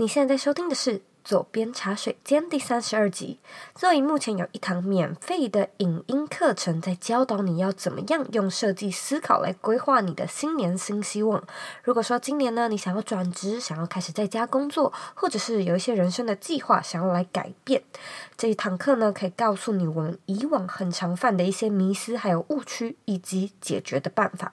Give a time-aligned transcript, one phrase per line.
[0.00, 3.40] 你现在在收听的是《左边茶水间》第三十二集。
[3.76, 11.42] Zoey 目前有一堂免费的影音课程，在教导你要怎么样用设计思考来规划你的新年新希望。
[11.82, 17.82] 如果说今年呢，你想要转职，想要开始在家工作，或者是有一些人生的计划想要来改变，
[18.36, 24.52] 这一堂课呢，可以告诉你我们以往很常犯的一些迷思，还有误区，以及解决的办法。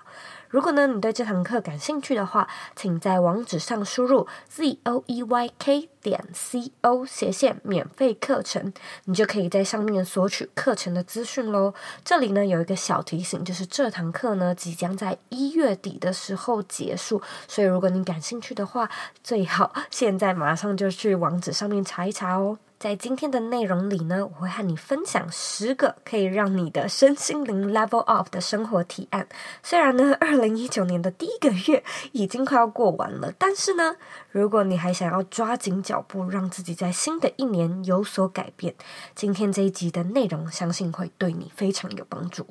[0.49, 8.71] 如果呢，你对这堂课感兴趣的话，请在网址上输入 z o e y k 点 c o 斜线免费课程，
[9.05, 11.73] 你就可以在上面索取课程的资讯喽。
[12.03, 18.89] 这里呢有一个小提醒，就是这堂课呢即将在一月底的时候结束，所以如果你感兴趣的话，
[19.23, 22.57] 最好现在马上就去网址上面查一查哦。
[22.77, 29.27] 在今天的内容里呢，我会和你分享十个可以让你的身心灵 level up 的生活提案。
[29.63, 33.95] 虽然呢， 二零一九年的第一个月已经快要过完了，但是呢，
[34.29, 38.75] 如果你还想要抓紧脚步，让自己在新的一年有所改变，
[39.15, 42.45] 今天这一集的内容相信会对你非常有帮助。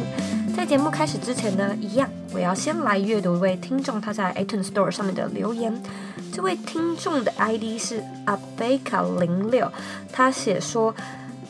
[0.56, 5.73] 在节目开始之前呢，一样，我要先来阅读一位听众他在 iTunes Store 上面的留言。
[6.33, 9.70] 这位听众的 ID 是 Abeka 零六，
[10.12, 10.95] 他写说，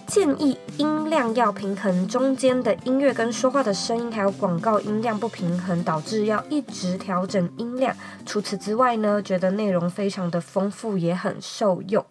[0.06, 7.94] 建议音量要平衡，中间的音乐跟说话的声音还有广告音量不平衡，导致要一直调整音量。
[8.24, 12.04] 除此之外呢，觉得内容非常的丰富，也很受用。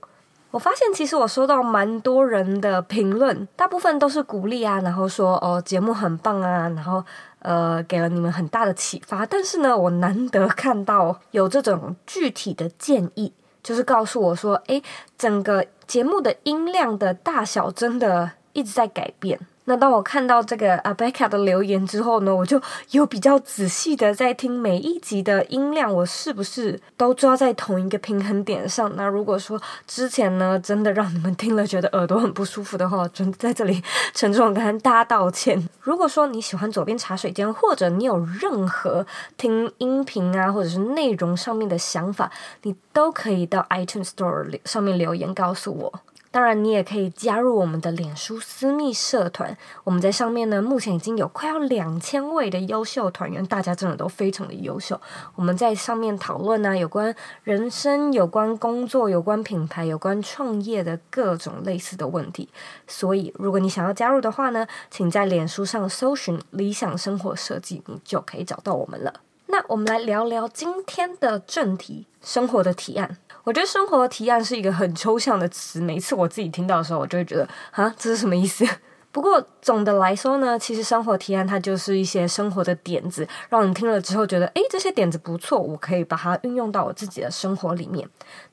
[0.52, 7.03] 我发现其实我收到蛮多人的评论，大部分都是鼓励啊，然后说哦，节目很棒啊，然后。
[7.41, 13.31] 呃，给了你们很大的启发，但是呢，我难得看到有这种具体的建议，
[13.63, 14.84] 就是告诉我说，诶，
[15.18, 19.40] 整个节目的音量的大小真的一直在改变。
[19.69, 22.59] 那当我看到这个阿贝卡的留言之后呢，我就
[22.90, 28.91] 有比较仔细的在听每一集的音量，我是不是都抓在同一个平衡点上？
[28.96, 35.69] 那如果说之前呢，真的让你们听了觉得耳朵很不舒服的话，真的在这里 郑重跟大家道歉。
[35.81, 39.06] 如果说你喜欢左边茶水间，或者你有任何
[39.38, 42.31] 听音频啊，或者是内容上面的想法，
[42.63, 46.00] 你都可以到 iTunes Store 上面留言告诉我。
[46.31, 49.57] 当然，你也可以加入我们的脸书私密社团。
[49.84, 55.01] 我们在上面呢，目前已经有快要两千位的优秀团员，大家真的都非常的优秀。
[55.34, 62.47] 我们在上面讨论呢，有关人生、有关工作、有关品牌、有关创业的各种类似的问题。
[62.88, 69.22] 所以，如果你想要加入的话呢，请在脸书上搜寻“理想生活设计”，你就可以找到我们了。
[69.47, 73.18] 那我们来聊聊今天的正题：生活的提案。
[73.44, 78.66] 我觉得生活提案是一个很抽象的词，每次我自己听到的时候，我就会觉得啊，这是什么意思？
[79.11, 88.07] 不过总的来说呢，其实生活提案它就是一些生活的点子，让你听了之后觉得，诶，这些点子不错，我可以把它运用到我自己的生活里面。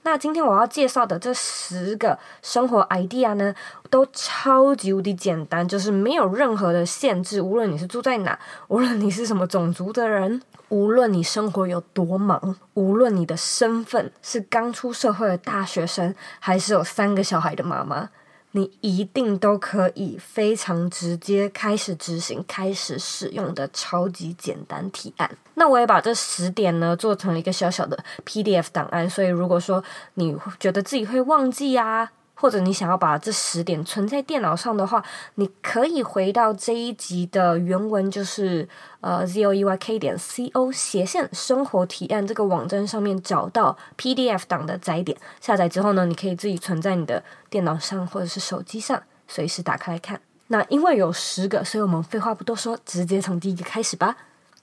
[0.04, 3.54] 那今天我要介绍的这十个生活 idea 呢，
[3.90, 10.40] 都超级无敌简单，就是没有任何的限制，无论你是住在哪，无论你是什么种族的人。
[10.68, 18.08] 无论你生活有多忙，无论你的身份是刚出社会的大学生，还是有三个小孩的妈妈，
[18.50, 25.30] 你一定都可以非常直接开始执行、开始使用的超级简单提案。
[25.54, 29.82] 那我也把这十点呢做成了一个小小的 PDF 档案，所以如果说
[30.14, 35.02] 你觉得自己会忘记啊，或者你想要把这十点存在电脑上的话，
[35.36, 38.68] 你可以回到这一集的原文，就是
[39.00, 50.20] 呃 zoeyk 点 co 斜线生活提案这个网站上面找到 PDF 档的载点，下载之后呢，你可以自己存在你的电脑上或者是手机上，随时打开来看。
[50.48, 54.16] 那因为有十个，所以我们废话不多说，直接从第一个开始吧。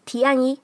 [0.05, 0.59] 提案一：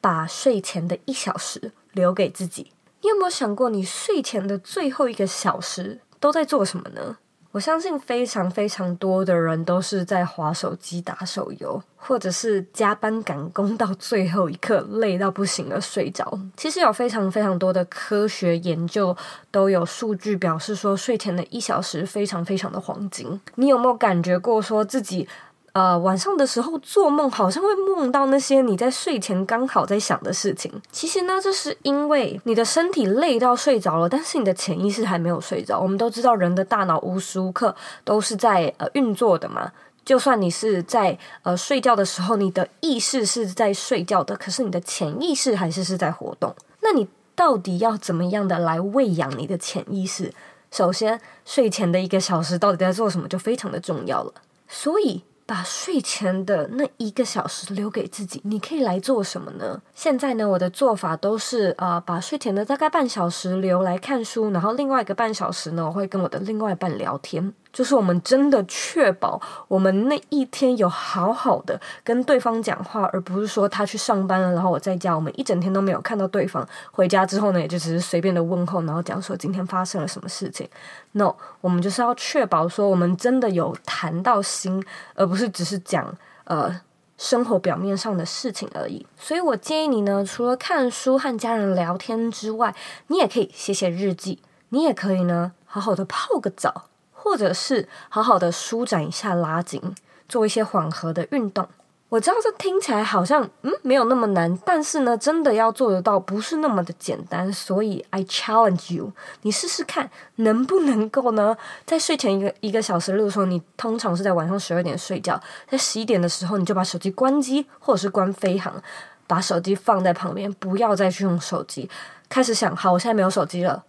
[0.00, 2.72] 把睡前的一小时留给自己。
[3.02, 6.00] 你有没有想过，你睡前的最后一个小时？
[6.24, 7.18] 都在做什么呢？
[7.52, 16.40] 我相信非常非常多的人都是在划手机、打手游，或者是加班赶工到最后一刻，累到不行了睡着。
[16.56, 19.14] 其实有非常非常多的科学研究
[19.50, 23.38] 都有数据表示说，睡前的一小时非常非常的黄金。
[23.56, 25.28] 你有没有感觉过说自己
[25.74, 30.70] 呃，晚上的时候做梦，好像会梦到那些你在睡前刚好在想的事情。
[30.92, 35.80] 其实呢，这是因为你的身体累到睡着了，但是你的潜意识还没有睡着。
[35.80, 37.74] 我们都知道，人的大脑无时无刻
[38.04, 39.72] 都是在呃运作的嘛。
[40.04, 46.54] 就算你是在呃睡觉的时候，你的意识是在睡觉的，可是你的潜意识还是是在活动。
[46.82, 50.32] 那你到底要怎么样的来喂养你的潜意识？
[50.70, 54.32] 首先，睡前的一个小时到底在做什么，就非常的重要了。
[54.68, 55.24] 所以。
[55.46, 59.82] 把睡前的那一个小时留给自己，你可以来做什么呢？
[59.94, 67.52] 现在呢，我的做法都是呃，把睡前的大概半小时留来看书，然后另外一个半小时呢，我会跟我的另外一半聊天。
[67.74, 76.66] 就是我们真的确保我们那一天有好好的跟对方讲话，而不是说他去上班了，然后我在家，我们一整天都没有看到对方。
[76.92, 80.68] 回家之后呢，也就只是随便的问候，然后讲说今天发生了什么事情。
[81.12, 84.80] No，我们就是要确保说我们真的有谈到心，
[85.14, 86.80] 而不是只是讲呃
[87.18, 89.04] 生活表面上的事情而已。
[89.18, 92.72] 所以我建议你呢，除了看书和家人聊天之外，
[93.08, 96.86] 你也可以写写日记，你也可以呢好好的泡个澡。
[97.24, 99.80] 或者是好好的舒展一下拉筋，
[100.28, 101.66] 做一些缓和的运动。
[102.10, 107.50] 我知道这听起来好像嗯没有那么难，但是呢，真的要做得到不是那么的简单。
[107.50, 109.10] 所以 I challenge you，
[109.40, 111.56] 你试试看能不能够呢？
[111.86, 118.80] 在睡前一个一个小时，例如说你通常是在晚上十二点睡觉，在十一点的时候你就把手机关机，或者是关飞航，
[119.26, 121.90] 把手机放在旁边，不要再去用手机。
[122.28, 123.82] 开始想，好，我现在没有手机了，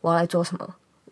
[0.00, 0.66] 我要来做什么？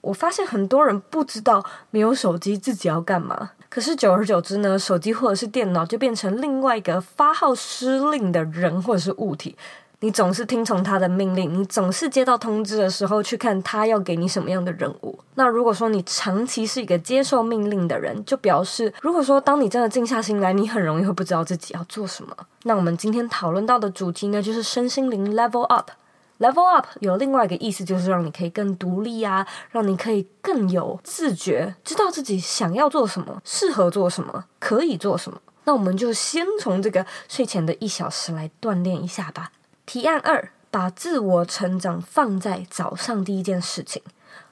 [0.04, 9.56] 我发现很多人不知道没有手机自己要干嘛，可是久而久之呢，手机或者是电脑就变成另外一个发号施令的人或者是物体。
[10.00, 15.18] 你总是听从他的命令，你总是接到通知的时候去看他要给你什么样的任务。
[15.36, 22.36] 那如果说你长期是一个接受命令的人，就表示如果说当你真的静下心来，你很容易会不知道自己要做什么。
[22.64, 25.90] 那我们今天讨论到的主题呢，就是身心灵 level up。
[26.38, 35.40] Level up 有另外一个意思，就是让你可以更独立啊，让你可以更有自觉，知道自己想要做什么，适合做什么，可以做什么。
[35.64, 39.52] 那我们就先从这个睡前的一小时来锻炼一下吧。
[39.86, 44.02] 提案二：把自我成长放在早上第一件事情。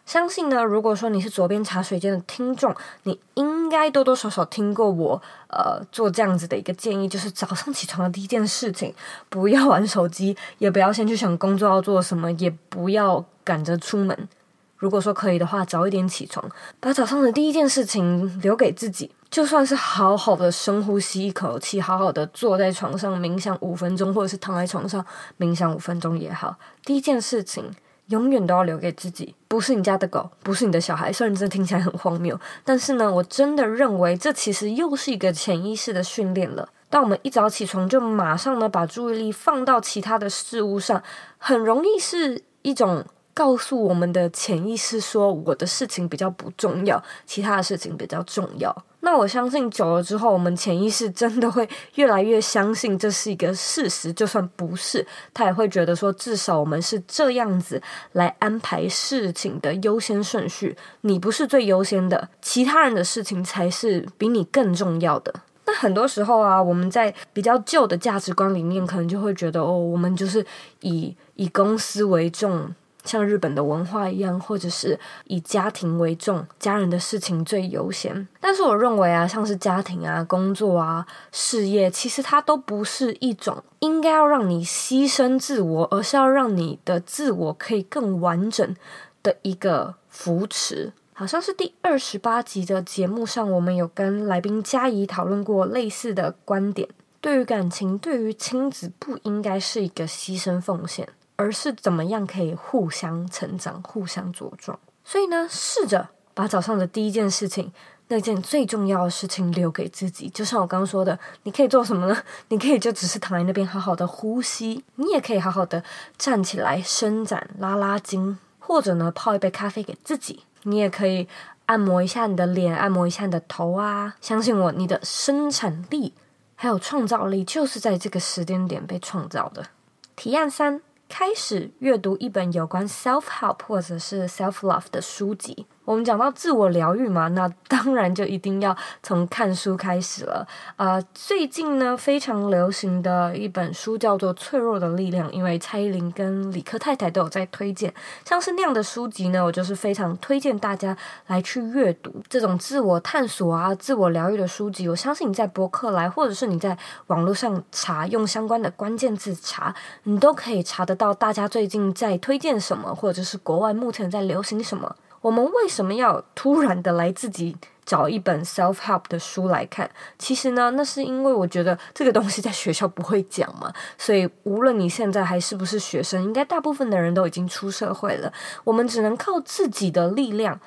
[0.04, 8.92] 相信呢，如果说你是左边茶水间的听众，你应该多多少少听过我呃做这样子的一个建议，就是早上起床的第一件事情，
[9.28, 14.28] 不要玩手机，也不要先去想工作要做什么，也不要赶着出门。
[14.76, 16.44] 如果说可以的话，早一点起床，
[16.80, 25.06] 把早上的第一件事情留给自己，就算是好好的深呼吸一口气，好好的坐在床上冥想五分钟，或者是躺在床上
[25.38, 27.72] 冥想五分钟也好，第一件事情。
[28.06, 31.12] 永远都要留给自己，不是你家的狗，不是你的小孩。
[31.12, 36.68] 虽然这听起来很荒谬，但是呢，我真的认为这其实又是一个潜意识的训练了。
[36.90, 41.02] 当我们一早起床就马上呢把注意力放到其他的事物上，
[41.38, 43.04] 很容易是一种。
[43.34, 48.84] 告诉我们的潜意识说，我的事情比较不重要，其他的事情比较重要。
[49.04, 54.12] 那我相信久了之后，我们潜意识真的会越来越相信这是一个事实。
[54.12, 55.04] 就算不是，
[55.34, 57.82] 他也会觉得说，至少我们是这样子
[58.12, 60.76] 来安排事情的优先顺序。
[61.00, 65.34] 你不是最优先的，其他人的事情才是比你更重要的。
[65.66, 70.46] 那很多时候啊，我们在比较旧的价值观里面，可能就会觉得哦，我们就是
[70.80, 72.72] 以以公司为重。
[73.04, 78.26] 像日本的文化一样，或者是以家庭为重，家人的事情最优先。
[78.40, 88.76] 但是我认为啊，像是家庭啊、工作啊、事业，其实它都不是一种应该要让你牺牲自我，而是要让你的自我可以更完整
[89.22, 90.92] 的一个扶持。
[91.14, 96.88] 好像是第二十八集的节目上，我们有跟来宾佳怡讨论过类似的观点。
[97.20, 101.08] 对于感情，对于亲子，不应该是一个牺牲奉献。
[101.42, 104.78] 而是怎么样可以互相成长、互相茁壮。
[105.04, 107.72] 所以呢，试着把早上的第一件事情，
[108.06, 110.28] 那件最重要的事情留给自己。
[110.28, 112.16] 就像我刚刚说的，你可以做什么呢？
[112.50, 115.82] 你可以就只是躺在那边好好的呼吸，你也可以好好的
[116.16, 120.44] 站起来伸展、拉拉筋，或者呢泡一杯咖啡给自己。
[120.62, 121.26] 你也可以
[121.66, 124.14] 按摩一下你的脸，按摩一下你的头啊。
[124.20, 126.14] 相信我，你的生产力
[126.54, 129.66] 还有创造力就是在这个时间点被创造的。
[130.14, 130.80] 提案三。
[131.12, 135.66] 开始阅读一本有关 self help 或者是 self love 的书籍。
[135.84, 140.46] 我们讲到自我疗愈嘛，那当然就一定要从看书开始了。
[140.76, 147.92] 啊、最近呢非常流行的一本书叫做《脆弱的力量》，因为蔡依林跟李克太太都有在推荐。
[148.24, 150.96] 像是那样的书籍呢，我就是非常推荐大家
[151.26, 154.88] 来去阅读这种自我探索啊、自我疗愈的书籍。
[154.88, 159.74] 我相信你在博客来，或者是你在网络上查，用相关的关键字查，
[160.04, 164.94] 你都可以查得到大家最近在推荐什么，或者是国外目前在流行什么。
[165.22, 169.90] 我们为什么要突然的来自己找一本 self help 的书来看？
[170.18, 178.32] 其实呢，那是因为我觉得这个东西在学校不会讲嘛，所以无论你现在还是不是学生，应该大部分的人都已经出社会了，
[178.64, 180.60] 我们只能靠自己的力量，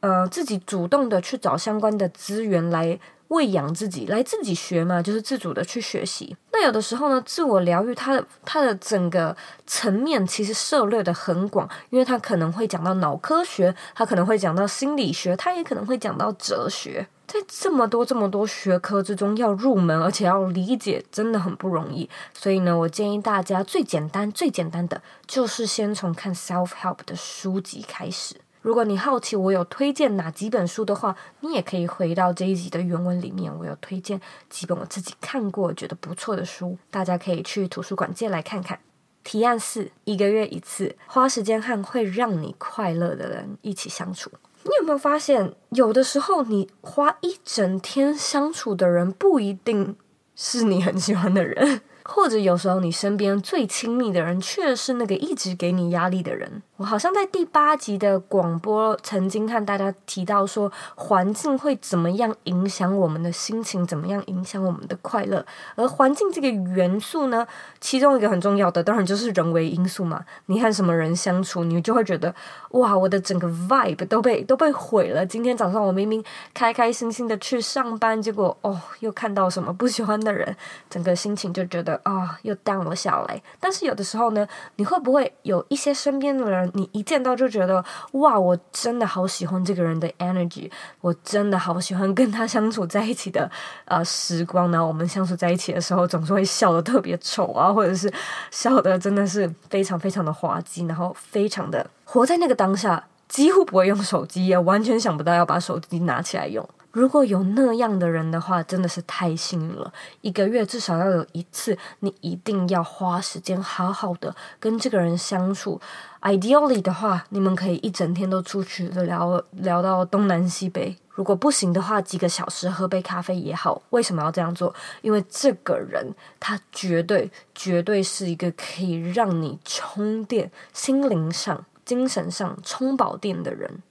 [0.00, 2.98] 呃，自己主动的去找相关的资源来。
[3.28, 6.36] 喂养自己，来自己学嘛，就是自主的去学习。
[6.52, 17.06] 那有的时候呢，自我疗愈它的它的整个层面其实涉猎的很广，因为它可能会讲到脑科学，它可能会讲到心理学，它也可能会讲到哲学。
[17.26, 22.08] 在这么多这么多学科之中，要入门而且要理解，真的很不容易。
[22.32, 28.36] 所以呢，我建议大家最简单最简单的，就是先从看 self help 的书籍开始。
[28.66, 34.20] 如果你好奇我有推荐哪几本书的话，你也可以回到这一集的原文里面，我有推荐
[34.50, 38.80] 几本我自己看过觉得不错的书，大家可以去图书馆借来看看。
[39.22, 44.32] 提案四：一个月一次，花时间和会让你快乐的人一起相处。
[44.64, 49.94] 你有没有发现，有的时候你花一整天相处的人，不一定
[50.34, 51.82] 是你很喜欢的人。
[52.08, 56.62] 或者有时候你身边最亲密的人，却是那个一直给你压力的人。
[56.76, 65.44] 我好像在第八集的广播曾经和大家提到说，环境会怎么样影响我们的心情，怎么样影响我们的快乐。
[65.74, 67.46] 而环境这个元素呢，
[67.80, 70.24] 其中一个很重要的，当然就是人为因素嘛。
[70.46, 72.34] 你和什么人相处，你就会觉得
[72.72, 75.24] 哇，我的整个 vibe 都被都被毁了。
[75.24, 76.22] 今天早上我明明
[76.52, 80.54] 开开心心的去上班，结果哦，又看到什么不喜欢的人，
[80.90, 81.95] 整个心情就觉得。
[82.02, 83.42] 啊、又 down 了下来。
[83.58, 93.50] 但是有的时候呢，你会不会有一些身边的人，你一见到就觉得，哇，我真的好喜欢这个人的 energy，我真的好喜欢跟他相处在一起的
[93.84, 94.84] 呃时光呢？
[94.84, 98.12] 我们相处在一起的时候，总是会笑得特别丑啊，或者是
[98.50, 106.68] 笑得真的是非常非常的滑稽，然后非常的活在那个当下，几乎不会用手机，也完全想不到要把手机拿起来用。
[106.96, 109.92] 如果有那样的人的话，真的是太幸运了。
[110.22, 115.78] 一个月至少要有一次，你一定要花时间好好的跟这个人相处。
[116.22, 120.96] Ideally 的话，你们可以一整天都出去聊聊到东南西北。
[121.10, 123.82] 如果不行的话，几个小时喝杯咖啡也好。
[123.90, 124.74] 为什么要这样做？
[125.02, 133.82] 因为这个人他绝对绝对是一个可以让你充电、心灵上、精神上充饱电的人。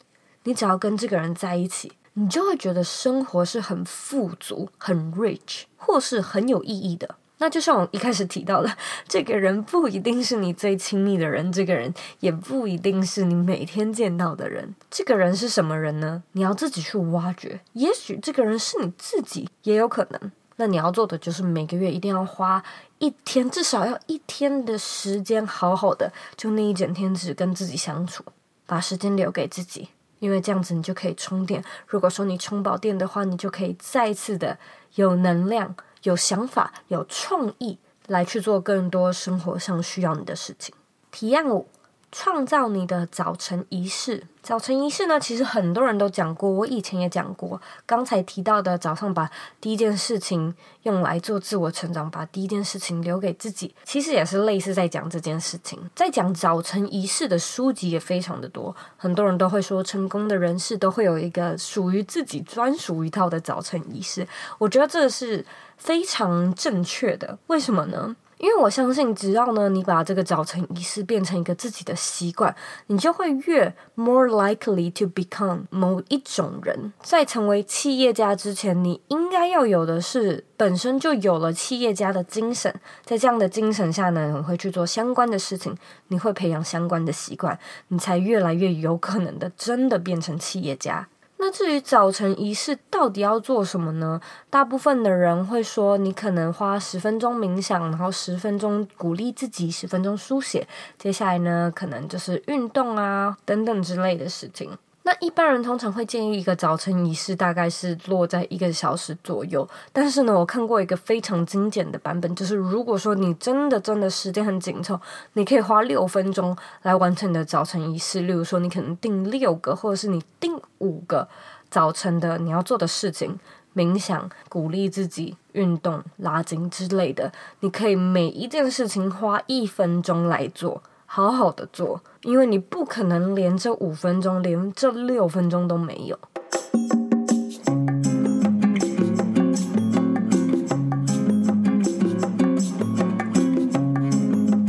[0.45, 1.91] 你只要跟这个人在一起。
[2.17, 7.15] 你就会觉得生活是很富足、很 rich，或是很有意义的。
[7.37, 8.77] 那就像我一开始提到的，
[9.09, 14.73] 这个人不一定是你最亲密的人，这个人也不一定是你每天见到的人。
[14.89, 16.23] 这个人是什么人呢？
[16.31, 17.59] 你要自己去挖掘。
[17.73, 20.31] 也许这个人是你自己，也有可能。
[20.55, 22.63] 那你要做的就是每个月一定要花
[22.99, 28.23] 一天，至少要一天的时间，好好的就那一整天只跟自己相处，
[28.65, 29.89] 把时间留给自己。
[30.25, 31.63] 因为这样子你就可以充电。
[31.85, 34.57] 如果说你充饱电的话，你就可以再一次的
[34.95, 37.77] 有能量、有想法、有创意
[38.07, 40.73] 来去做更多生活上需要你的事情。
[41.11, 41.69] 体验五。
[42.17, 44.23] 创造你的早晨仪式。
[44.41, 47.61] 早晨仪式呢，其实很多人都讲过，我以前也讲过。
[47.85, 49.29] 刚才提到的早上把
[49.59, 55.77] 第一件事情用来做自我成长，把第一件事情留给自己，其实也是类似在讲这件事情。
[55.93, 64.25] 在讲早晨仪式的书籍也非常的多，很多人都会说，成功的人士都会有一个属于自己专属一套的早晨仪式。
[64.57, 65.45] 我觉得这是
[65.75, 67.37] 非常正确的。
[67.47, 68.15] 为什么呢？
[68.37, 72.53] 因为我相信，只要呢，你把这个早晨仪式变成一个自己的习惯，
[72.87, 76.91] 你就会越 more likely to become 某一种人。
[77.01, 82.73] 在成为企业家之前，你应该要有的是本身就有了企业家的精神。
[83.03, 85.75] 在这样的精神下呢，你会去做相关的事情，
[86.09, 91.07] 你会培养相关的习惯，你才越来越有可能的真的变成企业家。
[91.37, 94.19] 那至于早晨仪式到底要做什么呢？
[94.49, 104.75] 大部分的人会说，你可能花十分钟冥想，然后十分钟鼓励自己，十分钟书写，接下来呢，可能就是运动啊等等之类的事情。
[105.07, 109.67] 那一般人通常会建议一个早晨仪式大概是落在一个小时左右。
[109.93, 114.99] 但是呢，我看过一个非常精简的版本，就是如果说你真的真的时间很紧凑，
[115.33, 118.21] 你可以花六分钟来完成你的早晨仪式。
[118.21, 121.27] 例如说，你可能定六个，或者是你定五个
[121.69, 123.39] 早晨的你要做的事情，
[123.75, 130.81] 冥想、鼓励自己、运动、拉筋之类的，你可以每一件事情花一分钟来做。
[131.15, 136.19] 好好的做，因为你不可能连这五分钟，连这六分钟都没有。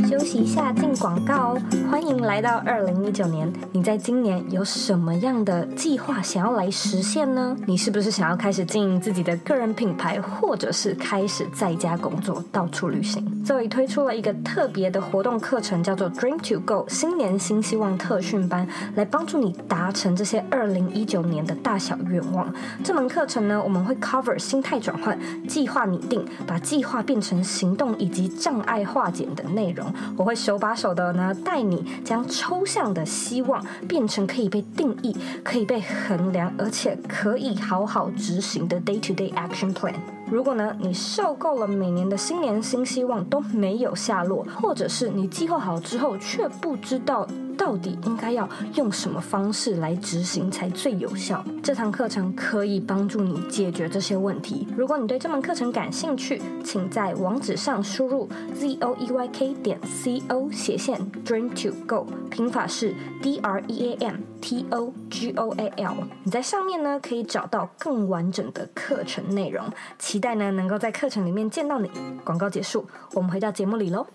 [0.09, 3.51] 休息一下进广告哦，欢迎来到二零一九年。
[3.71, 7.55] 你在今年有什么样的计划想要来实现呢？
[7.65, 22.53] 你是不是想要开始经营自己的个人品牌，或者是开始在家工作，到处旅行？Zoe 推出了一个特别的活动课程，叫做 Dream to Go 新年新希望特训班，来帮助你达成这些二零一九年的大小愿望。
[22.83, 25.17] 这门课程呢，我们会 cover 心态转换、
[25.47, 29.91] 计划拟定、把计划变成行动以及障碍化解的内容。
[30.15, 30.37] 我会。
[30.37, 39.95] 手把手的呢，带你将抽象的希望变成可以被定义、可以被衡量，而且可以好好执行的 day-to-day action plan。
[40.29, 47.27] 如果呢，你受够了每年的新年新希望都没有下落，或者是你计划好之后却不知道。
[47.57, 51.43] 到底应该要用什么方式来执行才最有效？
[51.63, 54.67] 这堂课程可以帮助你解决这些问题。
[54.77, 62.93] 如果你对这门课程感兴趣，请在网址上输入 z o e y k 点 c o 斜线 dream to go，拼法是
[63.23, 65.95] d r e a m t o g o a l。
[66.23, 69.65] 你在上面呢可以找到更完整的课程内容。
[69.97, 71.91] 期期待呢能够在课程里面见到你。
[72.25, 74.07] 广告结束，我们回到节目里喽。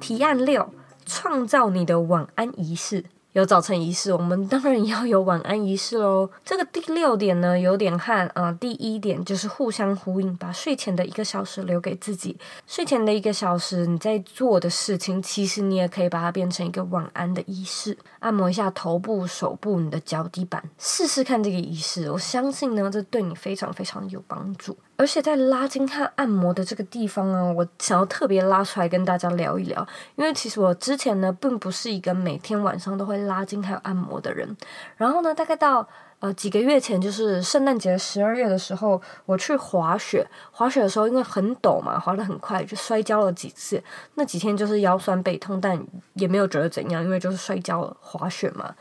[0.00, 0.70] 提案六。
[1.04, 3.04] 创造你的晚安仪式。
[3.36, 6.30] 有早晨仪式，我们当然要有晚安仪式喽。
[6.42, 12.38] 这个第六点呢，有点和呃第一点就是互相呼应，把睡前的一个小时留给自己。
[12.66, 17.98] 睡前的一个小时，你在做的事情，其实你也可以把它变成一个晚安的仪式。
[18.20, 22.10] 按摩一下头部、手部、你的脚底板，试试看这个仪式。
[22.10, 24.74] 我相信呢，这对你非常非常有帮助。
[24.98, 29.86] 而且在拉筋和按摩的这个地方呢，我想要特别拉出来跟大家聊一聊，
[30.16, 34.56] 因为其实我之前呢，并不是一个每天晚上都会拉筋还有按摩的人。
[34.96, 35.86] 然后呢，大概到
[36.20, 43.82] 呃几个月前，就是圣诞节十二月的时候，我去滑雪，滑雪的时候因为很陡嘛，滑得很快，就摔跤了几次。
[44.14, 45.78] 那几天就是腰酸背痛，但
[46.14, 48.74] 也没有觉得怎样，因为就是摔跤，滑雪嘛。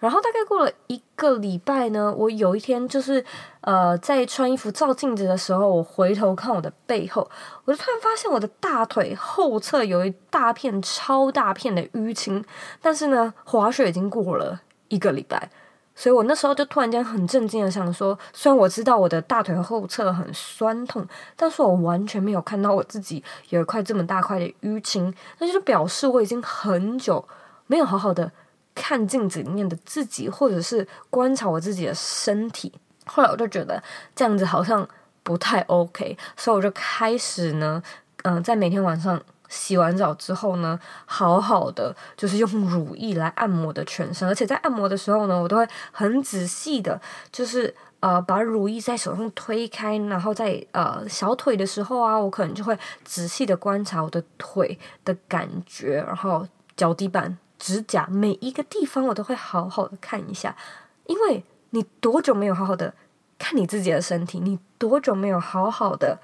[0.00, 3.22] 然后大概过了一个礼拜呢，我有一天就是，
[3.60, 7.30] 呃，在穿衣服照镜子的时候，我回头看我的背后，
[7.66, 12.42] 我就突然发现我的大腿后侧有一大片超大片的淤青。
[12.80, 15.50] 但是呢，滑雪已经过了一个礼拜，
[15.94, 27.22] 所以我那时候就突然间很震惊的想说，虽然我知道我的大腿后侧很酸痛，但是我完全没有看到我自己有一块这么大块的淤青，那就表示我已经很久
[27.66, 28.32] 没有好好的。
[28.74, 32.72] 看镜子里面的自己，或者是观察我自己的身体。
[33.06, 33.82] 后来我就觉得
[34.14, 34.86] 这样子好像
[35.22, 37.82] 不太 OK，所以我就开始呢，
[38.22, 47.00] 嗯、在每天晚上洗完澡之后呢，好好的就是用乳液来按摩的全身，而且在按摩的时候呢，我都会很仔细的，
[47.32, 57.36] 就是呃把乳液在手上推开，然后在呃小腿的时候啊，我可能就会仔细的观察我的腿的感觉，然后脚底板。
[57.60, 60.56] 指甲每一个地方我都会好好的看一下，
[61.04, 62.94] 因为你多久没有好好的
[63.38, 64.40] 看你自己的身体？
[64.40, 66.18] 你多久没有好好的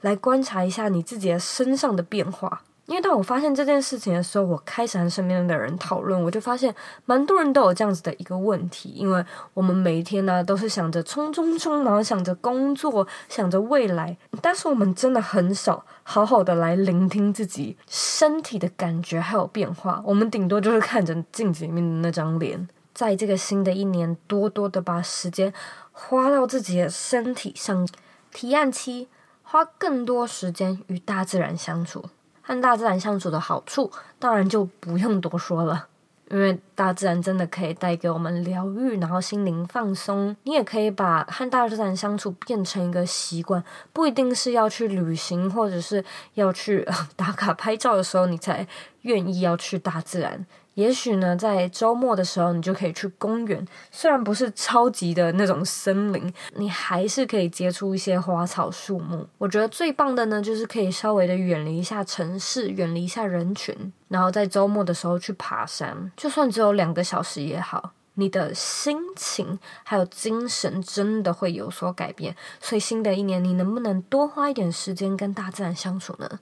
[0.00, 2.62] 来观察一下你自己的身上的变化？
[2.90, 6.74] 因为当我发现这件事情的时候，我开始和身边的人讨论，我就发现
[7.04, 8.88] 蛮多人都有这样子的一个问题。
[8.88, 9.24] 因为
[9.54, 20.02] 我们每一天呢、都是想着冲冲冲，然后想着工作，想着未来，但是我们真的很少好好的来聆听自己身体的感觉还有变化。
[20.04, 22.68] 我们顶多就是看着镜子里面的那张脸。
[22.92, 25.54] 在这个新的一年，多多的把时间
[25.92, 27.86] 花到自己的身体上。
[28.32, 29.06] 提案七，
[29.44, 32.06] 花更多时间与大自然相处。
[32.50, 35.86] 和大自然相处的好处，当然就不用多说了，
[36.28, 40.34] 因为大自然真的可以带给我们疗愈，然后心灵放松。
[40.42, 46.84] 你也可以把和大自然相处变成一个习惯，不一定是要去旅行，或者是要去
[47.14, 48.66] 打卡拍照的时候，你才
[49.02, 50.44] 愿意要去大自然。
[50.74, 53.66] 也许呢，在周末的时候，你就可以去公园。
[53.90, 59.26] 虽然不是超级的那种森林，你还是可以接触一些花草树木。
[59.38, 67.92] 我觉得最棒的呢，就是可以稍微的远离一下城市，远离一下人群，然后在周末的时候去爬山，就算只有两个小时也好。
[68.14, 72.36] 你的心情还有精神真的会有所改变。
[72.60, 76.40] 所以新的一年，你能不能多花一点时间跟大自然相处呢？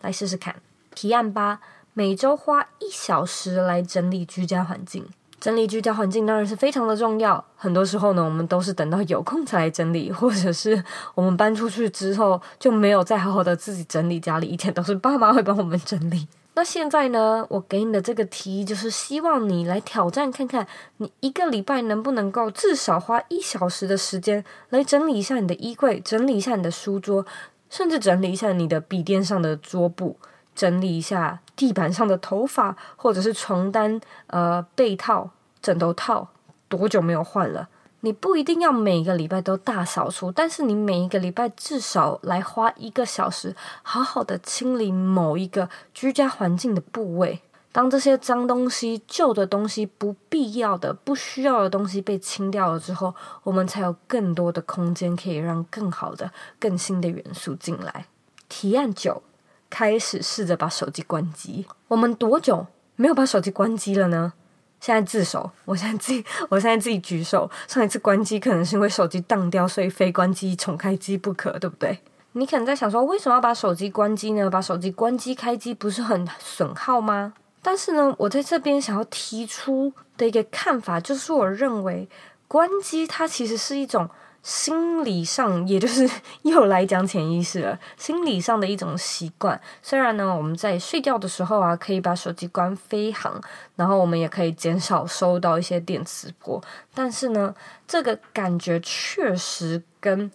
[0.00, 0.56] 来试试看。
[0.92, 1.60] 提案八：
[1.92, 5.06] 每周花一小时来整理居家环境。
[5.40, 7.42] 整理居家环境当然是非常的重要。
[7.56, 16.28] 很多时候呢，我们都是等到有空才来整理，或者是我们搬出去之后就没有再好好的自己整理家里，以前都是爸妈会帮我们整理。
[16.54, 20.66] 那现在呢，我给你的这个提议就是希望你来挑战看看，
[20.98, 27.24] 你一个礼拜能不能够至少花一小时的时间来整理一下你的衣柜，整理一下你的书桌，
[27.70, 30.18] 甚至整理一下你的笔电上的桌布。
[30.52, 35.28] 整理一下地板上的头发，或者是床单、呃被套、
[35.60, 36.26] 枕头套，
[36.70, 37.68] 多久没有换了？
[38.00, 47.42] 你不一定要每个礼拜都大扫除，但是你每一个礼拜至少来花一个小时，好好的清理某一个居家环境的部位。
[47.72, 58.06] 当这些脏东西、旧的东西、不必要的、不需要的东西被清掉了之后，我们才有更多的空间可以让更好的、更新的元素进来。
[58.48, 59.22] 提案九。
[59.70, 61.64] 开始试着把手机关机。
[61.88, 64.34] 我们多久没有把手机关机了呢？
[64.80, 67.50] 现在自首，我现在自己， 我现在自己举手。
[67.68, 72.00] 上一次关机可能是因为手机当掉，所以非关机重开机不可，对不对？
[72.32, 74.50] 你可能在想说，为什么要把手机关机呢？
[74.50, 77.34] 把手机关机开机不是很损耗吗？
[77.62, 82.08] 但是呢，我在这边想要提出的一个看法，就是我认为
[82.48, 84.08] 关机它其实是一种。
[84.42, 86.08] 心理上， 也就是
[86.42, 87.78] 又来讲潜意识了。
[87.96, 89.60] 心理上的一种习惯。
[89.82, 93.40] 虽然呢，我们在睡觉的时候啊，可以把手机关飞行，
[93.76, 96.62] 然后我们也可以减少收到一些电磁波，
[96.94, 97.54] 但是呢，
[97.86, 100.30] 这个感觉确实跟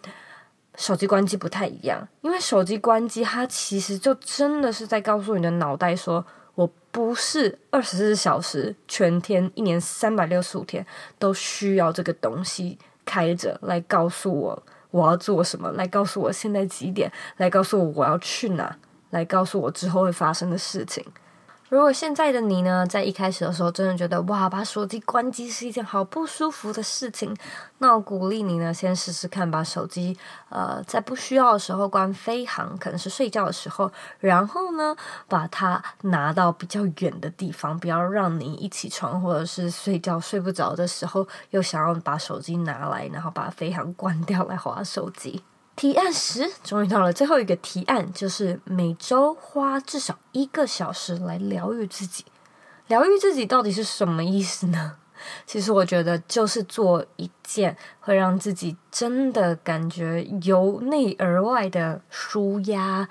[0.75, 2.07] 手机关机不太一样。
[2.21, 10.85] 因为手机关机，它其实就真的是在告诉你的脑袋说，我不是二十四小时、全天、一年三百六十五天
[11.17, 12.77] 都需要这个东西。
[13.05, 18.75] 开着来告诉我我要做什么，来告诉我现在几点，来告诉我我要去哪，
[19.11, 21.05] 来告诉我之后会发生的事情。
[21.67, 27.35] 如果现在的你呢，在一开始的时候真的觉得哇，把手机关机是一件好不舒服的事情，
[27.79, 30.15] 那我鼓励你呢，先试试看把手机
[30.49, 34.95] 呃在不需要的时候关飞航，可能是睡觉的时候，然后呢
[35.27, 45.41] 把它拿到比较远的地方，不要让你一起床或者是睡觉睡不着的时候又想要把手机拿来，然后把飞航关掉来划手机。
[45.75, 52.23] 提案十，终于到了最后一个提案，就是每周花至少一个小时来疗愈自己。
[52.87, 54.95] 疗愈自己到底是什么意思呢？
[55.45, 63.07] 其实我觉得就是做一件会让自己真的感觉由内而外的舒压，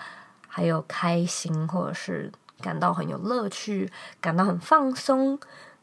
[0.46, 5.38] 还有开心，或者是感到很有乐趣、感到很放松、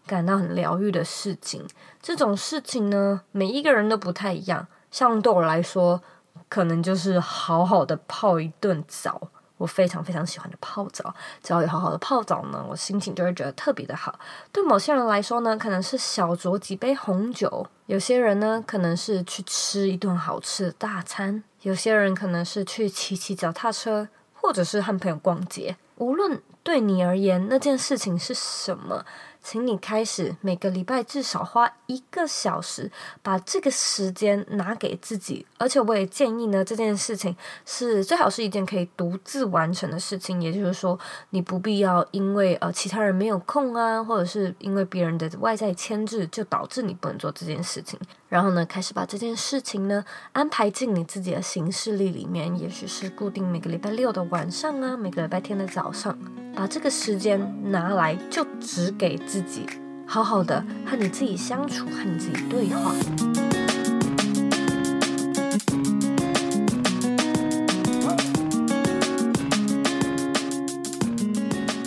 [0.08, 1.68] 感到很疗愈的事情。
[2.02, 4.68] 这种事情呢，每一个人都不太一样。
[4.90, 6.02] 像对我来说，
[6.50, 11.14] 可能就是好好的泡一顿澡，我非常非常喜欢的泡澡。
[11.42, 14.20] 只要有好好的泡澡呢，我心情就会觉得特别的好。
[14.52, 25.78] 对某些人来说呢，可能是小酌几杯红酒；有些人呢，可能是去吃一顿好吃的大餐；有些人可能是去骑骑脚踏车，或者是和朋友逛街。
[25.98, 29.06] 无论对你而言，那件事情是什么？
[29.44, 32.92] 请你开始每个礼拜至少花一个小时，
[33.24, 35.46] 把这个时间拿给自己。
[35.58, 40.40] 而且我也建议呢，这件事情是最好是一件可以独自完成的事情。
[40.42, 40.98] 也就是说，
[41.32, 48.00] 你不必要因为呃其他人没有空啊，或者是因为别人的外在牵制，就导致你不能做这件事情。
[48.30, 52.58] 然后呢，开始把这件事情呢安排进你自己的行事历里面。
[52.60, 56.18] 也许是固定每个礼拜六的晚上啊，每个礼拜天的早上，
[56.56, 59.20] 把这个时间拿来就只给。
[59.32, 59.66] 自己
[60.06, 62.94] 好好的和你自己相处，和你自己对话。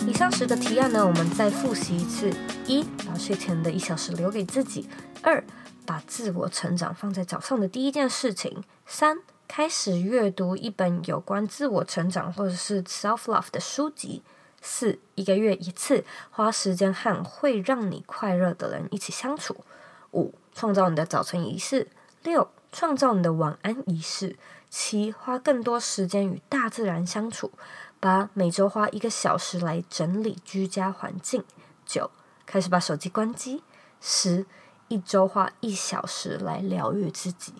[0.07, 2.33] 以上十个提案呢，我们再复习一次：
[2.65, 4.87] 一，把睡前的一小时留给自己；
[5.21, 5.43] 二，
[5.85, 8.53] 把自我成长放在早上的第一件事情；
[8.87, 14.23] 三，开始阅读一本有关自我成长或者是 self love 的书籍。
[14.67, 19.63] 四，一个月一次，花时间和会让你快乐的人一起相处。
[20.11, 21.87] 五，创造你的早晨仪式。
[22.23, 24.37] 六，创造你的晚安仪式。
[24.71, 27.51] 七，花更多时间与大自然相处。
[27.99, 31.43] 八，每周花一个小时来整理居家环境。
[31.85, 32.09] 九，
[32.47, 33.61] 开始把手机关机。
[34.01, 34.47] 十，
[34.87, 37.53] 一周花一小时来疗愈自己。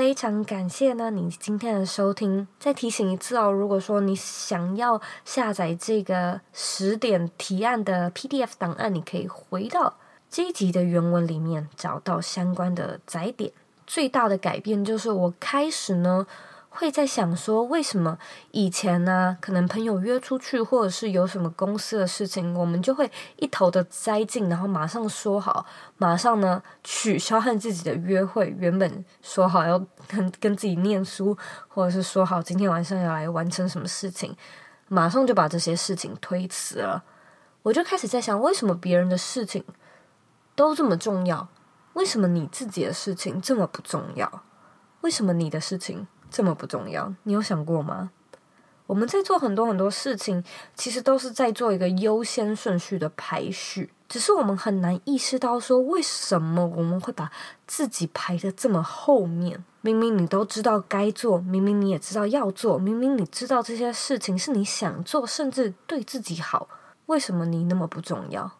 [0.00, 2.48] 非常感谢呢，你今天的收听。
[2.58, 9.98] 再提醒一次哦，如果说你想要下载这个十点提案的 PDF 档案，你可以回到
[10.30, 13.52] 这一集的原文里面找到相关的载点。
[13.86, 16.26] 最大的改变就是我开始呢，
[16.72, 18.16] 会在想说，为什么
[18.52, 25.66] 以前呢，可能朋友约出去，或者是有什么公司的事情，我们就会一头的栽进，然后马上说好，
[25.98, 28.54] 马上呢取消和自己的约会。
[28.56, 29.78] 原本说好要
[30.08, 31.36] 跟跟自己念书，
[31.68, 34.34] 或者是说好今天晚上要来完成什么事情，
[34.88, 37.02] 马上就把这些事情推辞了。
[37.62, 39.64] 我就开始在想，为什么别人的事情
[40.54, 41.48] 都这么重要？
[41.94, 44.44] 为什么你自己的事情这么不重要？
[45.00, 47.14] 为什么你的事情这么不重要？
[47.24, 48.10] 你有想过吗？
[48.86, 50.42] 我们在做很多很多事情，
[50.74, 57.30] 其实都是在做一个优先顺序的排序，只是我们很难意识到说，为什么我们会把
[57.68, 59.64] 自己排得这么后面？
[59.82, 66.68] 明明你都知道该做，明明你也知道要做，明明你知道这些事情是你想做，甚至对自己好，
[67.06, 68.50] 为什么你那么不重要？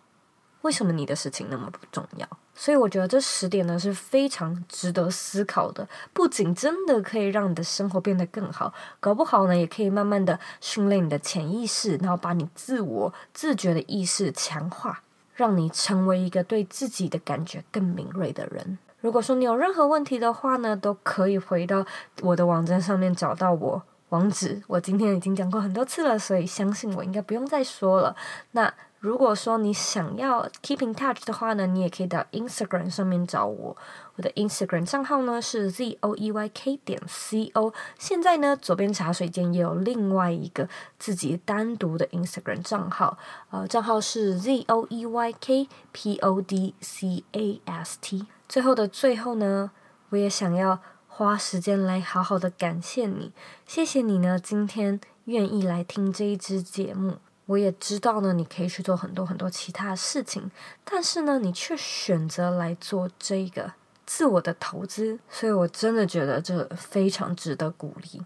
[0.62, 2.28] 为什么你的事情那么不重要？
[2.61, 8.70] 所以我觉得这十点呢是非常值得思考的，不仅真的可以让你的生活变得更好，
[9.01, 15.01] 搞不好呢也可以慢慢的训练你的潜意识，然后把你自我自觉的意识强化，
[15.35, 18.79] 让你成为一个对自己的感觉更敏锐的人。
[19.01, 21.87] 如果说你有任何问题的话呢，都可以回到
[22.20, 24.62] 我的网站上面找到我网址。
[24.66, 28.14] 我今天已经讲过很多次了，所以相信我应该不用再说了。
[28.51, 28.70] 那。
[29.00, 33.74] 如果说你想要 keep in touch 的话呢，你也可以到 Instagram 上面找我。
[34.16, 37.72] 我的 Instagram 账号呢是 z o e y k 点 c o。
[37.98, 43.16] 现在呢，左边茶水间也有另外一个自己单独的 Instagram 账号，
[43.48, 48.26] 呃，账号是 z o e y k p o d c a s t。
[48.50, 49.70] 最后的最后呢，
[50.10, 53.32] 我也想要花时间来好好的感谢你，
[53.66, 57.16] 谢谢你呢，今天愿意来听这一支节目。
[57.50, 60.48] 我也知道呢，你可以去做很多很多其他的事情，
[60.84, 63.72] 但是呢，你却选择来做这个
[64.06, 68.22] 自我的投资，所以我真的觉得这非常值得鼓励。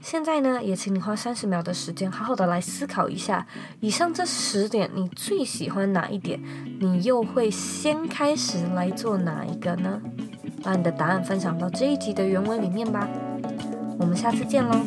[0.00, 3.44] 现在呢，也请你花三十秒的时间，好好的来思考一下，
[3.80, 6.40] 以上这十点你最喜欢哪一点？
[6.78, 10.00] 你又会先开始来做哪一个呢？
[10.62, 13.08] 把你的答案分享到这一集的原文里面吧。
[13.98, 14.86] 我们下次见喽。